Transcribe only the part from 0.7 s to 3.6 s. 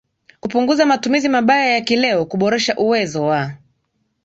matumizi mabaya ya kileo kuboresha uwezo wa